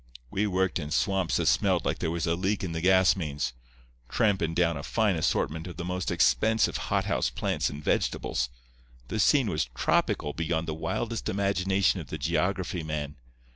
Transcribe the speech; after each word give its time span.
We 0.31 0.47
worked 0.47 0.79
in 0.79 0.89
swamps 0.89 1.37
that 1.37 1.45
smelled 1.45 1.85
like 1.85 1.99
there 1.99 2.09
was 2.09 2.25
a 2.25 2.33
leak 2.35 2.63
in 2.63 2.71
the 2.71 2.81
gas 2.81 3.15
mains, 3.15 3.53
trampin' 4.09 4.55
down 4.55 4.75
a 4.75 4.81
fine 4.81 5.15
assortment 5.15 5.67
of 5.67 5.77
the 5.77 5.85
most 5.85 6.09
expensive 6.09 6.77
hothouse 6.89 7.29
plants 7.29 7.69
and 7.69 7.83
vegetables. 7.83 8.49
The 9.09 9.19
scene 9.19 9.47
was 9.47 9.65
tropical 9.75 10.33
beyond 10.33 10.67
the 10.67 10.73
wildest 10.73 11.29
imagination 11.29 11.99
of 11.99 12.07
the 12.07 12.17
geography 12.17 12.81
man. 12.81 13.17